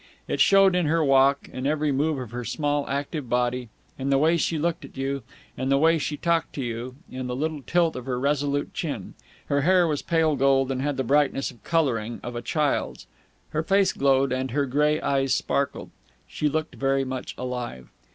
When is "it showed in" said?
0.27-0.87